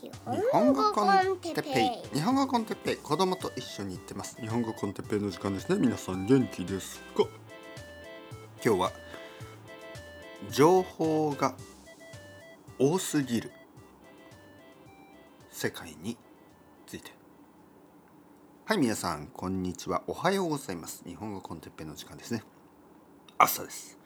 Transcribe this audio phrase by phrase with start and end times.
[0.00, 0.12] 日
[0.52, 2.18] 本語コンテッペイ。
[2.18, 2.96] 日本語コンテッペイ。
[2.96, 4.40] 子供と一緒に行ってます。
[4.40, 5.78] 日本語コンテッペイの時間ですね。
[5.80, 7.24] 皆さん元気ですか？
[8.64, 8.92] 今日は
[10.50, 11.56] 情報が
[12.78, 13.50] 多すぎる
[15.50, 16.16] 世界に
[16.86, 17.10] ついて。
[18.66, 20.04] はい皆さんこんにちは。
[20.06, 21.02] おはようございます。
[21.04, 22.44] 日本語コンテッペイの時間ですね。
[23.36, 23.98] 朝です。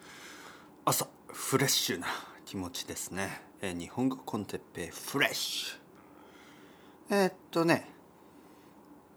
[0.86, 2.06] 朝フレッシュな
[2.46, 5.81] 気持ちですね、えー日本語コンテッペイフレッシュ。
[7.14, 7.86] えーっとね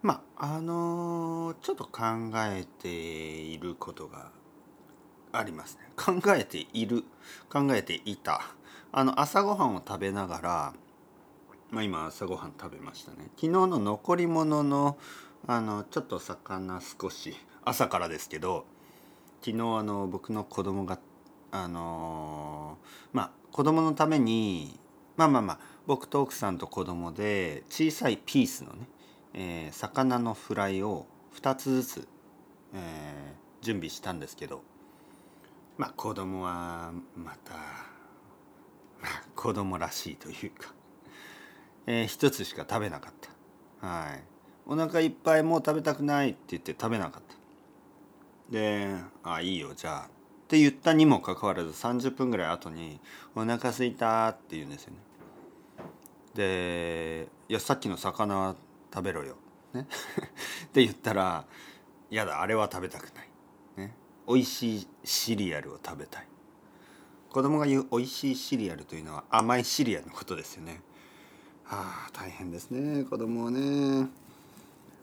[0.01, 2.01] まああのーちょっと考
[2.35, 4.31] えていることが
[5.31, 5.89] ありますね。
[5.95, 7.05] 考えている
[7.49, 8.41] 考えていた。
[8.91, 10.73] あの朝ごはんを食べながら
[11.71, 13.29] まあ今朝ごはん食べましたね。
[13.37, 14.97] 昨日の残り物の
[15.47, 18.65] あのちょっと魚少し朝からですけど
[19.41, 20.99] 昨日あの僕の子供が
[21.51, 24.77] あのーまあ子供のために
[25.17, 28.87] まあまあまあ僕と奥さんと子供で小さいピースのね、
[29.33, 32.07] えー魚のフライを2つずつ、
[32.73, 34.61] えー準備したんですけど
[35.77, 40.73] まあ子供はまた、まあ、子供らしいというか、
[41.87, 43.13] えー一つしか食べなかっ
[43.81, 43.87] た。
[43.87, 44.23] はい。
[44.67, 47.35] お腹いっぱいもう食べたくないって言って食べなかった。
[48.51, 50.09] で「あいいよじゃあ」っ
[50.47, 52.99] て言ったにもかかわらず30分ぐらい後に
[53.35, 54.99] 「お腹すいた」って言うんですよね。
[56.35, 58.55] で「いやさっきの魚は
[58.93, 59.37] 食べろよ」
[59.73, 59.87] ね。
[60.67, 61.45] って言ったら
[62.11, 63.29] 「やだあれは食べたくない」
[63.87, 63.95] ね。
[64.27, 66.27] 美味しいシリアルを食べたい。
[67.29, 70.81] 子供が言う美味しいシリアルというのは甘いシリアルのことですよね。
[71.63, 74.07] はあ大変ですね子供はね。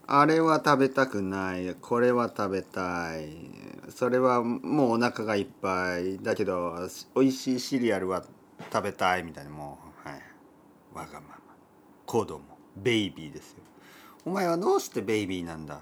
[0.06, 1.74] あれは食べたくない。
[1.80, 3.28] これは食べたい。
[3.90, 6.18] それはもうお腹がいっぱい。
[6.18, 6.76] だけど
[7.14, 8.24] 美味しいシリアルは
[8.72, 9.91] 食べたいみたいなもう、
[10.94, 11.36] わがまま。
[12.06, 12.40] 子供
[12.76, 13.58] ベイビーですよ。
[14.24, 15.76] お前はどうしてベイビーなんだ？
[15.76, 15.78] っ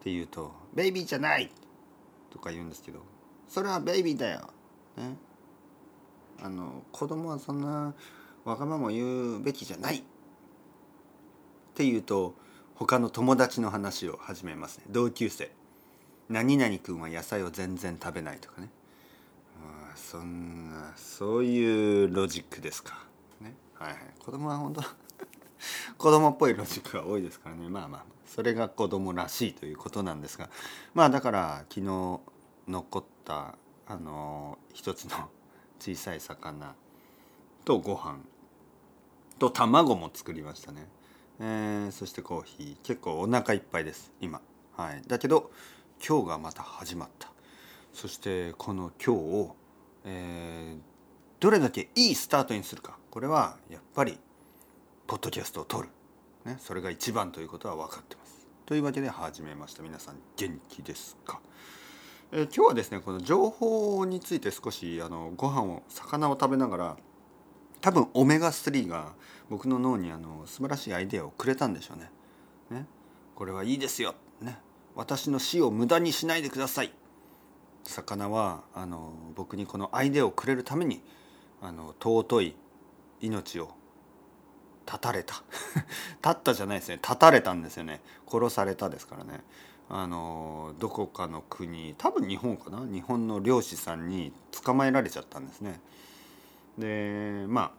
[0.00, 1.50] て言うと「ベイビーじゃない!」
[2.30, 3.00] とか言うんですけど
[3.48, 4.50] それはベイビーだよ、
[4.96, 5.16] ね、
[6.40, 7.92] あの子供はそんな
[8.44, 9.98] わがまま言うべきじゃない。
[9.98, 10.02] っ
[11.74, 12.34] て言うと
[12.74, 14.84] 他の友達の話を始めますね。
[14.88, 15.50] 同級生。
[16.28, 18.70] 何々君は野菜を全然食べないとかね。
[19.94, 23.05] そんなそういうロジックですか。
[23.78, 23.98] はいはい。
[24.18, 24.82] 子供は本当
[25.98, 27.68] 子供っぽいロジックが多いですからね。
[27.68, 30.50] まあまあそれが子供らしいということなんですが
[30.94, 32.20] まあだから昨日
[32.68, 35.30] 残ったあの一つの
[35.78, 36.74] 小さい魚
[37.64, 38.18] とご飯
[39.38, 40.88] と卵も作りましたね。
[41.38, 42.76] えーそしてコーヒー。
[42.82, 44.40] 結構お腹いっぱいです今。
[44.76, 45.02] はい。
[45.06, 45.50] だけど
[46.06, 47.30] 今日がまた始まった。
[47.92, 49.56] そしてこの今日を、
[50.04, 50.96] えー
[51.38, 52.96] どれだけいいスタートにするか。
[53.16, 54.18] これはやっぱり
[55.06, 55.88] ポッドキャストを撮る、
[56.44, 58.46] ね、それが一番ということは分かってます。
[58.66, 59.82] というわけで始めました。
[59.82, 61.40] 皆さん元気ですか？
[62.30, 66.96] えー今日はですねこの情報について少しあのご飯を魚を食べながら
[67.80, 69.14] 多分オメガ3が
[69.48, 72.10] 僕の脳にあの素晴らしいアイデアをくれたんでしょうね。
[72.70, 72.86] ね。
[73.34, 74.58] これはいいですよ、ね、
[74.94, 76.92] 私の死を無駄にしないでください。
[77.82, 81.02] 魚はあの僕にこのアイデアをくれるために
[81.62, 82.56] あの尊い
[83.20, 83.74] 命を
[84.84, 85.42] 断たれた。
[86.24, 86.98] 立ったじゃないですね。
[87.02, 88.00] 断たれたんですよね。
[88.30, 89.42] 殺されたですからね。
[89.88, 92.80] あのどこかの国多分日本かな？
[92.80, 95.80] 日本の漁師さんに捕まえられちゃったんですね。
[96.78, 97.70] でまあ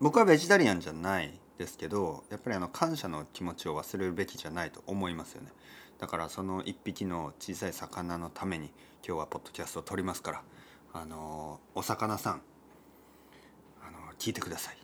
[0.00, 5.52] 僕はベジタリアンじゃないですけどやっぱりあの感謝の気持ちを忘れるべきじゃないと思いますよね。
[5.98, 8.66] だからその一匹の小さい魚のために
[9.06, 10.42] 今日はポッドキャストを撮りますから
[10.92, 12.42] あのお魚さん
[14.18, 14.76] 聞いてください、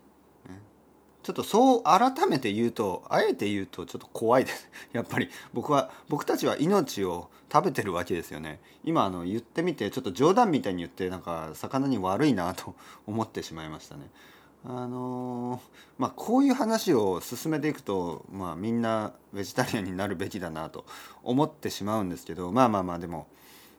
[1.22, 4.68] ちょっとそう改めて言うとあえて言うとちょっと怖いです。
[4.92, 8.60] やっぱり僕は僕たちは命を食べてるわけですよね。
[8.84, 12.74] 今あの言ってみてちょっと冗談みたいに言ってなんか魚に悪いなと
[13.06, 14.10] 思ってしまいましたね。
[14.64, 15.60] あのー
[15.98, 20.84] まあこういう話を進めていくと、まあ、みんなベジタリアンになるべきだなと
[21.22, 23.28] 思ってしまうんですけどまあまあまあでも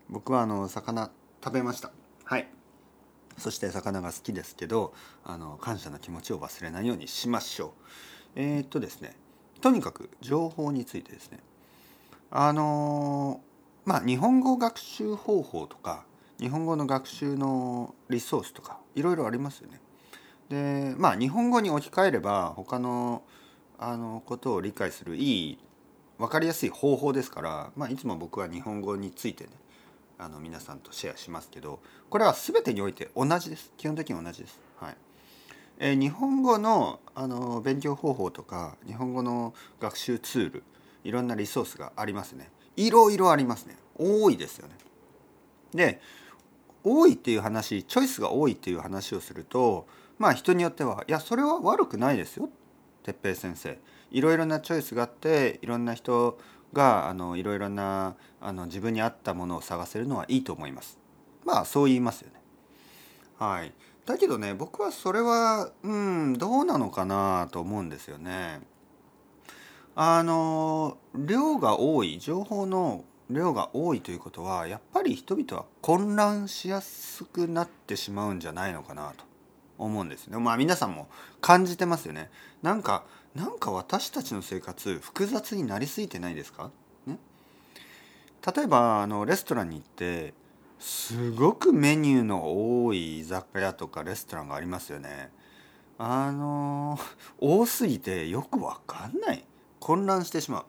[0.10, 1.10] 僕はあの魚
[1.44, 1.92] 食べました。
[2.24, 2.48] はい。
[3.38, 4.94] そして魚が好きですけど
[5.24, 7.70] あの感謝の気持ちを忘れないようにしましょう。
[8.36, 9.16] えーっとですね
[9.62, 11.40] とにかく情報についてですね。
[12.32, 13.42] あの
[13.86, 16.06] まあ日本語学習方法とか
[16.40, 19.80] 日本語の学習のリソースとかいろいろありますよね。
[20.50, 23.24] でまあ日本語に置き換えれば他の
[23.78, 25.58] あのことを理解するいい
[26.18, 29.50] 分かりやすい方法ですから、まあ、いつも僕は日本語についてね
[30.18, 31.80] あの皆さんとシェアしますけど
[32.10, 33.74] これは全てにおいて同じです。
[33.78, 34.60] 基本的に同じです。
[34.80, 34.98] はい。
[35.80, 40.64] えー、日本語のあの勉強方法とか日本語の学習ツール
[41.04, 42.50] いろんなリソースがありますね。
[42.76, 43.78] いろいろありますね。
[43.98, 44.76] 多いですよね。
[45.74, 46.02] で
[46.84, 49.88] 多いっていう話チョイスが多いっていう話をすると
[50.20, 52.50] まあ人によってはいやそれは悪くないですよ
[53.04, 53.80] 哲平先生。
[54.12, 56.38] いろいろなチョイスがあっていろんな人
[56.74, 60.98] があのいろいろなあの自分に合ったものを探せるのはいいと思います。
[61.46, 62.42] まあそう言いますよね。
[63.38, 63.74] はい。
[64.06, 68.62] だけどね僕はそれはうんどうなのかなと思うんですよね。
[69.96, 79.24] あの量が多い情報の量が多いということはやっぱり人々は混乱しやすくなってしまうんじゃないのかなと
[79.78, 80.38] 思うんですね。
[80.38, 81.08] まあ皆さんも
[81.42, 82.30] 感じてますよね。
[82.62, 83.04] なんか
[83.36, 86.70] なんか私たちの生活複雑になりすぎてないですか、
[87.08, 87.18] ね、
[88.56, 90.34] 例えばあのレストランに行って
[90.78, 95.32] すごくメニューの多い居酒屋とかレストランがありますよね。
[95.98, 97.00] あの
[97.40, 99.46] 多すぎてよくわかんない。
[99.80, 100.66] 混乱してしまう。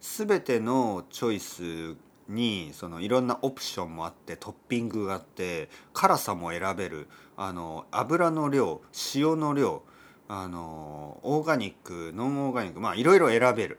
[0.00, 1.96] 全てのチョイス
[2.28, 7.08] にそのいろんなオプションもあってトッピングがあって辛さも選べる。
[7.36, 8.80] あの油の量
[9.16, 9.82] 塩の量
[10.28, 13.78] あのオーガニックノンオーガニックまあいろいろ選べる。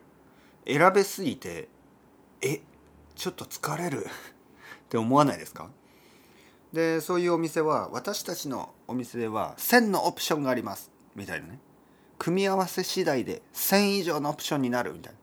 [0.65, 1.69] 選べすぎて
[2.41, 2.61] え
[3.15, 4.05] ちょっと疲れる。
[4.85, 5.69] って思わないですか？
[6.73, 10.91] でそういうお店は私たちのお店では1000のオプションがあります。
[11.15, 11.59] みたいなね。
[12.17, 15.19] 組み合わせ次第で1000以上のオプションになるみたいな。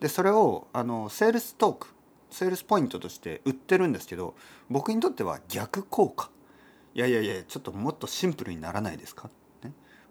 [0.00, 1.88] でそれをあのセールストーク
[2.30, 4.34] セールスポイントとして売ってるんですけど
[4.70, 6.30] 僕にとっては逆効果。
[6.94, 9.30] いやいやいやちょっともっとシンプルにならないですか、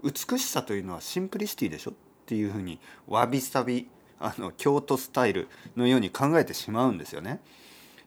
[0.03, 1.93] 美しさというのはシンプリシティでしょっ
[2.25, 7.39] ていうふうにわびさびあの京都スタイルのように考えてしまうんですよね。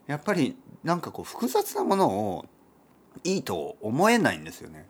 [0.07, 2.45] やっぱりなんかこう複雑なものを
[3.23, 4.87] いいと思えないんですよね。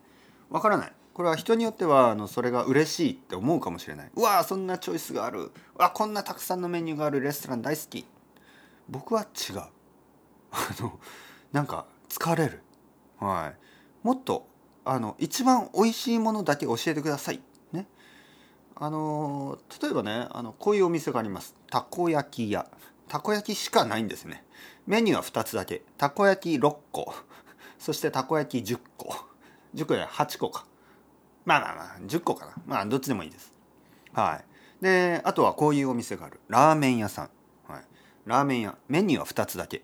[0.49, 0.93] わからない。
[1.13, 4.11] これは人によってはあのそれが嬉しいって思うかもしれない。
[4.15, 5.43] うわそんなチョイスがある。
[5.43, 7.21] うわこんなたくさんのメニューがある。
[7.21, 8.05] レストラン大好き。
[8.89, 9.57] 僕は違う。
[9.59, 9.71] あ
[10.79, 10.99] の
[11.51, 12.63] なんか疲れる。
[13.19, 14.05] はい。
[14.05, 14.47] もっと
[14.85, 17.41] あの一番美味しいものだけ教えてください。
[17.71, 17.87] ね。
[18.75, 21.55] あの例えばねあのこういうお店があります。
[21.69, 22.67] たこ焼き屋。
[23.07, 24.43] たこ焼きしかないんですね。
[24.87, 25.83] メニューは2つだけ。
[25.97, 27.13] たこ焼き6個。
[27.77, 29.15] そしてたこ焼き10個。
[29.75, 30.65] 10個や8個か。
[31.45, 32.53] まあまあまあ10個かな。
[32.65, 33.53] まあどっちでもいいです。
[34.13, 34.83] はい。
[34.83, 36.39] であとはこういうお店がある。
[36.49, 37.29] ラーメン屋さん、
[37.71, 37.83] はい、
[38.25, 38.77] ラーメン屋。
[38.87, 39.81] メニューは2つだけ、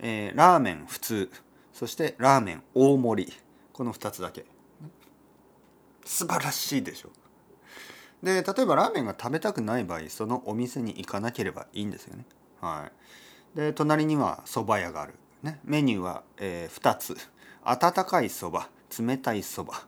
[0.00, 1.30] えー、ラーメン普通。
[1.72, 3.32] そしてラーメン大盛り。
[3.72, 4.44] この2つだけ。
[6.04, 7.10] 素晴らしいでしょ。
[8.22, 12.24] で例えばラーメンが食べたくない場合そのお店に行かなければいいんですよね。
[12.60, 12.90] は
[13.54, 13.56] い。
[13.56, 17.16] で隣には蕎麦屋がある、ね、メニューは、えー、2つ。
[17.64, 19.86] 温かいそば冷たいそば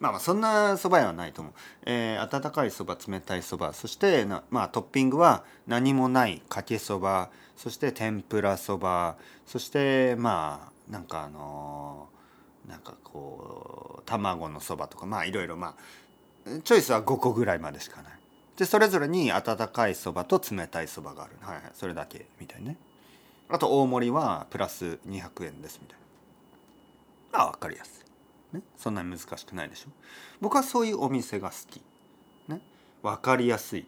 [0.00, 1.54] まあまあそんなそば屋はないと思う、
[1.86, 9.16] えー、温かいそば冷たいそばそしてな、まあ、トッピングは何もないかけそばそして天ぷらそば
[9.46, 12.14] そしてまあなんかあのー、
[12.68, 15.76] なんかこう卵のそばとかまあいろいろま
[16.46, 18.12] あチョイスは5個ぐらいまでしかない。
[18.56, 21.36] でそれぞれに温かいそばと冷たいそばがある。
[21.40, 22.76] はいはいそれだけみたいね。
[23.48, 25.98] あと大盛りはプラス200円ですみたい
[27.32, 27.40] な。
[27.44, 28.04] あ分かりやす
[28.52, 28.56] い。
[28.56, 29.90] ね、そんなに難しくないでしょ。
[30.40, 31.82] 僕はそういうお店が好き、
[32.46, 32.60] ね、
[33.02, 33.86] 分かりやすい。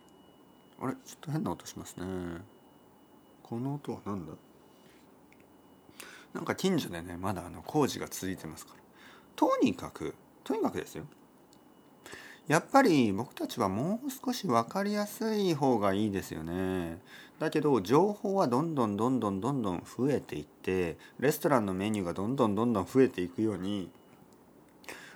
[0.83, 0.95] あれ？
[0.95, 2.05] ちょっと変な音しますね。
[3.45, 4.33] この音は何だ？
[6.37, 8.81] なんか近所でねまだあの工事が続いてますから。
[9.37, 10.15] とにかく
[10.45, 11.05] とにかくですよ。
[12.47, 16.99] やっぱり僕たちはもう少し分かりやすい方がいいですよね。
[17.39, 23.91] だけど情報はどんどんどんどんどんどん増えていってレストランのメニューがどんどんどんどん増えていくように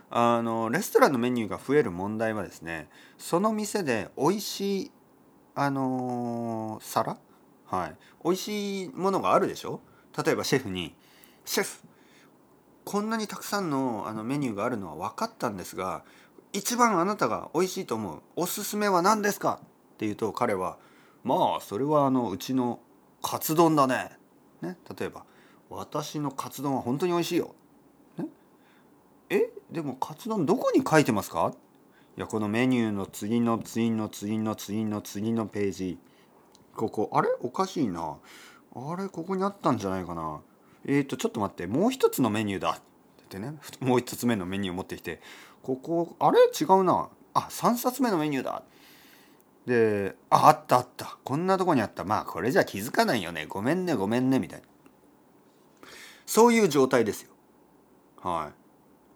[0.09, 4.91] あのレストランのメニューが増える問題はですねその店で美味しい
[5.55, 7.19] あの皿？
[7.67, 7.97] はい。
[8.25, 9.81] 美味しいものがあるでしょ？
[10.25, 10.95] 例えばシェフに
[11.51, 11.81] 「シェフ。
[12.85, 16.05] こんなにたくさんのあのメニューがあるのは分かったんですが
[16.53, 19.67] 一番あなたが美味しいと思うおすすめは何ですか?」っ
[19.97, 20.79] て言うと彼は
[21.25, 22.79] 「まあそれはあのうちの
[23.21, 24.17] カツ丼だね」
[24.63, 25.25] ね例えば
[25.69, 27.57] 「私のカツ丼は本当に美味しいよ」
[28.17, 28.27] ね。
[29.29, 29.51] え？
[29.73, 31.53] でもカツ丼どこに書いてますか？
[32.17, 35.99] いやこのメニューの次の次の次の次の次のページ。
[36.77, 37.29] ここあれ？
[37.41, 38.19] おかしいな。
[38.77, 40.43] あれここにあったんじゃないかな。
[40.87, 43.55] えっ、ー、とちょっと待ってもう一つのメニューだってね。
[43.81, 45.21] もう一つ目のメニューを持ってきて
[45.63, 46.39] ここあれ？
[46.39, 47.09] 違うな。
[47.33, 48.63] あ3冊目のメニューだ。
[49.67, 51.19] でああったあった。
[51.25, 52.05] こんなとこにあった。
[52.05, 53.47] まあこれじゃ気づかないよね。
[53.47, 54.67] ごめんねごめんねみたいな。
[56.27, 57.31] そういう状態ですよ。
[58.23, 58.61] はい。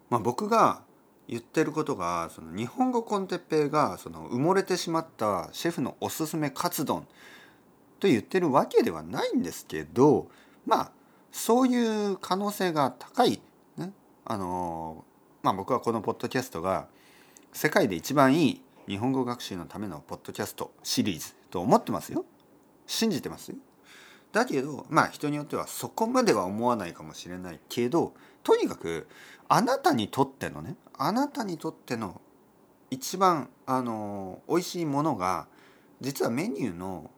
[0.09, 0.81] まあ、僕が
[1.27, 7.07] 言ってることがその日本語コンテッペイがその埋もれてしまったシェフのおすすめカツ丼
[7.99, 10.27] と言ってるわけではないんですけど
[10.65, 10.91] まあ
[11.35, 13.41] そういう可能性が高い、
[13.75, 13.91] ね、
[14.23, 15.03] あの
[15.43, 16.87] まあ僕はこのポッドキャストが
[17.51, 22.23] 世界で一番いい日本語学習のためのポッドキャストシリーズと思ってますよ。
[22.87, 23.57] 信じてますよ。
[24.31, 29.05] だけどまあ人によってはそこまでは思わないかもしれないけどとにかく
[29.49, 32.21] あなたにとってのねあなたにとっての
[32.89, 35.47] 一番あの美味しいものが
[35.99, 37.11] 実はメニューの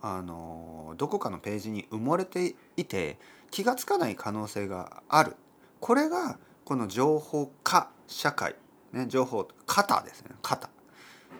[0.00, 3.18] あのどこかのページに埋もれていて
[3.52, 5.36] 気が付かない可能性がある。
[5.78, 8.56] これがこの情報化社会、
[8.92, 10.30] ね、情報型ですね。
[10.42, 10.70] 型。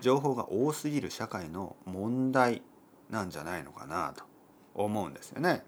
[0.01, 2.63] 情報が多すぎる社会の問題
[3.09, 4.25] なんじゃないのかなと
[4.75, 5.65] 思うんですよね。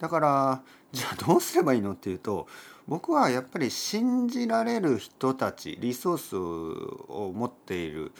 [0.00, 0.62] だから
[0.92, 2.46] じゃあどうすればいいのっていうと
[2.88, 8.12] 僕はやっぱり信じられる人たちリソースを持っている。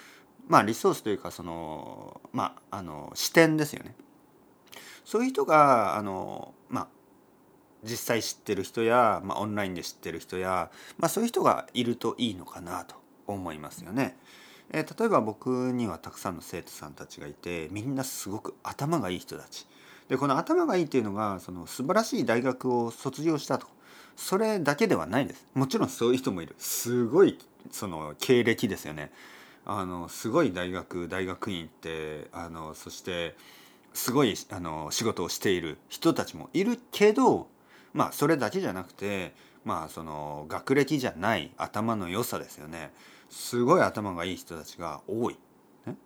[0.49, 3.97] まあリソースというかそのまああの視点ですよね。
[5.04, 6.96] そういう人があのまあ
[7.87, 14.16] 実際知ってる人や、まあ、オンラインで知ってる人や、まあ、そういう人がいるといいのかなと思いますよね。
[14.73, 19.66] えー、例えば僕にはたくさんの生徒さんたちがいてみんなすごく頭がいい人たち。
[20.09, 23.66] でこの頭がいいっていうのがその素晴らしい大学を卒業したと
[24.16, 27.38] それだけではないですもちろんそういう人もいるすごい
[27.71, 29.11] その経歴ですよね
[29.64, 33.37] あのすごい大学大学院ってあのそして
[33.95, 37.49] すごいあの仕事をしている人たちもいるけど
[37.97, 39.35] まあそれだけじゃなくて
[39.65, 42.93] まあその学歴じゃない頭の良さですよね
[43.31, 45.37] すごい頭がいい人たちが多い。
[45.87, 45.97] ね、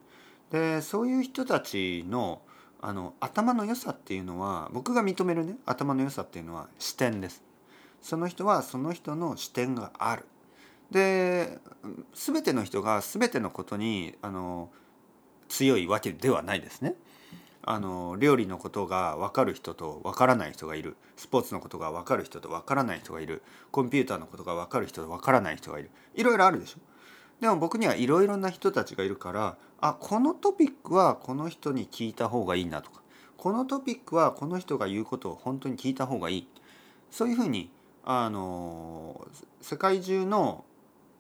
[0.51, 2.41] でそういう人たちの
[2.81, 7.43] あの頭の良さっていうのは僕が認めるね頭の良さっていうのは視点です。
[8.01, 10.25] その人はその人の視点がある。
[10.91, 11.59] で
[12.15, 14.71] 全ての人が全てのことにあの
[15.49, 16.95] 強いわけではないですね。
[17.63, 20.97] あの料理のことが分かる人と分からない人がいる。
[21.17, 23.43] スポーツのことが分かる人と分からない人がいる。
[23.71, 25.91] コンピューターのことが分かる人と分からない人がいる。
[26.15, 26.79] いろいろあるでしょ？
[27.41, 33.01] でも僕にはいろいろな人たちがいるからあこのトピックはこの人に聞いた方がいいなとか。
[33.37, 36.49] このトピックはこの人が言うことを本当に聞いた方がいい。
[37.11, 37.71] そういうふうに
[38.05, 39.27] あの
[39.61, 40.65] 世界中の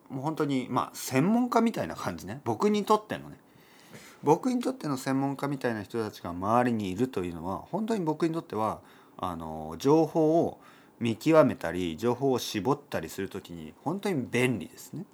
[0.08, 2.40] もう本当にまあ専門家みたいな感じね。
[2.44, 3.38] 僕にとってのね。
[4.22, 8.80] 僕にとっての専門家みたいな人たちが周りにいるというのは本当に僕にとっては
[9.16, 10.60] あの情報を
[10.98, 15.04] 見極めたり情報を絞ったりする時に本当に便利ですね。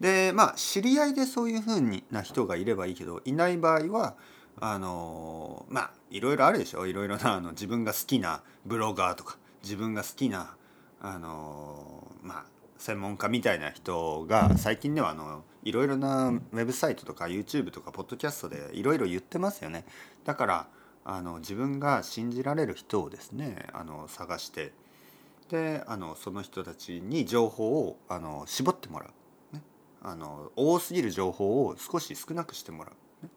[0.00, 4.16] でまあ知り合いでそういうふうな人がいればいいけどいない場合は
[4.60, 10.56] あのまあいろいろあるでしょいろいろなあの自分が好きなブロガーとか自分が好きな
[11.00, 12.44] あのまあ
[12.78, 19.84] 専門家みたいな人が最近ではあのいろいろなウェブサイトとか YouTube とかポッドキャストでいろいろ言ってますよね。
[20.24, 20.66] だから
[21.04, 24.72] あの自分が信じられる人をですねあの探して
[25.50, 29.54] であのその人たちに情報をあの絞ってもらう。
[29.54, 29.62] ね。
[30.02, 33.30] あの多すぎる情報を少し少なくしてもらう、ね、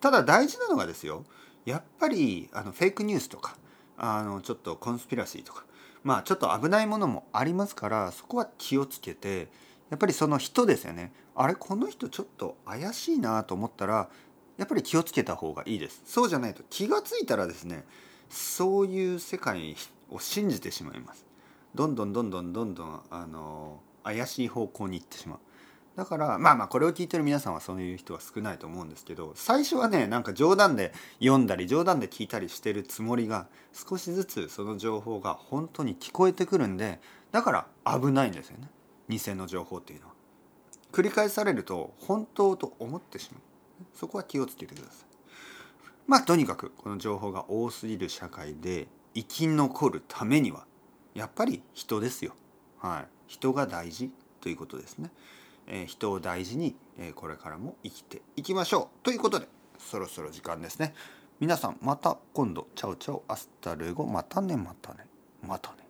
[0.00, 1.24] ただ大事なのがですよ
[1.64, 3.56] やっぱりあのフェイクニュースとか
[3.96, 5.64] あのちょっとコンスピラシーとか
[6.04, 9.48] まあちょっと危ないものもありますからそこは気をつけて
[9.92, 11.12] やっぱりその人ですよね。
[11.36, 14.08] あれこの人ちょっと怪しいなと思ったら
[14.56, 16.00] やっぱり気をつけた方がいいです。
[16.06, 17.84] そうじゃないと気が付いたらですね
[18.30, 19.76] そういう世界
[20.10, 21.26] を信じてしまいます。
[21.74, 25.38] どんどんどんどんどんどんあの怪しい方向に行ってしまう。
[25.94, 36.98] だからまあまあこれを聞いてる皆さんはそういう人は少ないと思うんですけど最初はねなんか冗談で読んだり冗談で聞いたりしてるつもりが少しずつその情報が本当に聞こえてくるんで
[37.30, 37.52] だか
[37.84, 38.68] ら危ないんですよね。
[39.18, 40.14] 偽の情報っていうのは。
[40.92, 43.40] 繰り返されると本当と思ってしまう
[43.94, 45.06] そこは気をつけてください。
[46.06, 50.66] まあとにかくこの情報が多すぎる社会で生き残るためには
[51.14, 52.34] やっぱり人ですよ。
[52.78, 55.10] はい、人が大事ということですね。
[55.66, 60.94] え人を大事に、えこれからも生きていきましょうということでそろそろ時間ですね
[61.40, 65.06] 皆さんまた今度チャウチャウアスタルエゴまたねまたね
[65.46, 65.81] またね